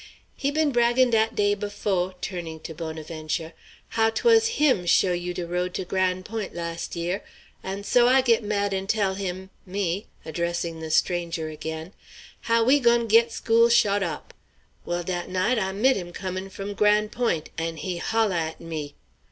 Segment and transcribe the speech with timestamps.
[0.35, 3.53] "He been braggin' dat day befo'" turning to Bonaventure
[3.89, 7.23] "how 'twas him show you de road to Gran' Point' las' year;
[7.61, 11.93] and so I git mad and tell him, me," addressing the stranger again,
[12.49, 14.33] "how we goin' git school shot op.
[14.85, 18.95] Well, dat night I mit him comin' fum Gran' Point' and he hol' at me.